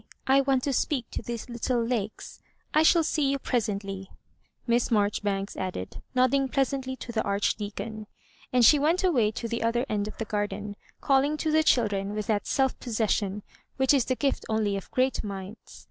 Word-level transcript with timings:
I 0.25 0.41
want 0.41 0.63
to 0.63 0.73
speak 0.73 1.11
to 1.11 1.21
these 1.21 1.47
little 1.47 1.79
Lakes. 1.85 2.41
I 2.73 2.81
shall 2.81 3.03
see 3.03 3.29
you 3.29 3.37
presently," 3.37 4.09
Miss 4.65 4.89
Marjoribanks 4.89 5.55
added, 5.55 6.01
nodding 6.15 6.49
pleasantly 6.49 6.95
to 6.95 7.11
the 7.11 7.21
Archdeacon— 7.21 8.07
and 8.51 8.65
she 8.65 8.79
went 8.79 9.03
away 9.03 9.29
to 9.33 9.47
the 9.47 9.61
other 9.61 9.85
end 9.87 10.07
of 10.07 10.17
tlie 10.17 10.27
garden, 10.27 10.75
calling 11.01 11.37
to 11.37 11.51
the 11.51 11.61
children 11.61 12.15
with 12.15 12.25
that 12.25 12.47
self 12.47 12.79
possession 12.79 13.43
which 13.77 13.93
is 13.93 14.05
the 14.05 14.15
gift 14.15 14.43
only 14.49 14.75
of 14.75 14.89
great 14.89 15.23
minds. 15.23 15.79